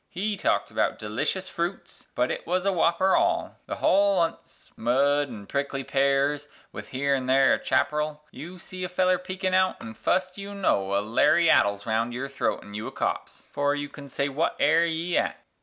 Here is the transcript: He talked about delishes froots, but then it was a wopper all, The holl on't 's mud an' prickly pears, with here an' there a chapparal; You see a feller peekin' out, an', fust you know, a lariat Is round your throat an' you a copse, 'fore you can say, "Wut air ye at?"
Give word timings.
He 0.09 0.35
talked 0.35 0.71
about 0.71 0.97
delishes 0.97 1.47
froots, 1.47 2.07
but 2.15 2.29
then 2.29 2.37
it 2.37 2.47
was 2.47 2.65
a 2.65 2.71
wopper 2.71 3.15
all, 3.15 3.57
The 3.67 3.75
holl 3.75 4.17
on't 4.17 4.47
's 4.47 4.73
mud 4.75 5.27
an' 5.27 5.45
prickly 5.45 5.83
pears, 5.83 6.47
with 6.71 6.87
here 6.87 7.13
an' 7.13 7.27
there 7.27 7.53
a 7.53 7.59
chapparal; 7.59 8.21
You 8.31 8.57
see 8.57 8.83
a 8.83 8.89
feller 8.89 9.19
peekin' 9.19 9.53
out, 9.53 9.79
an', 9.79 9.93
fust 9.93 10.39
you 10.39 10.55
know, 10.55 10.95
a 10.97 11.01
lariat 11.05 11.67
Is 11.67 11.85
round 11.85 12.15
your 12.15 12.29
throat 12.29 12.63
an' 12.63 12.73
you 12.73 12.87
a 12.87 12.91
copse, 12.91 13.43
'fore 13.51 13.75
you 13.75 13.89
can 13.89 14.09
say, 14.09 14.27
"Wut 14.27 14.55
air 14.59 14.87
ye 14.87 15.17
at?" 15.19 15.39